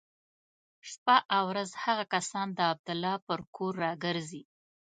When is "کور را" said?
3.55-3.93